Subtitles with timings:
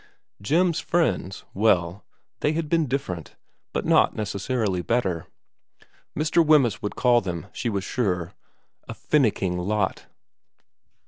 [0.41, 2.03] Jim's friends, well,
[2.39, 3.35] they had been different,
[3.71, 5.27] but not necessarily better.
[6.17, 6.43] Mr.
[6.43, 8.33] Wemyss would call them, she was sure,
[8.87, 10.07] a finicking lot.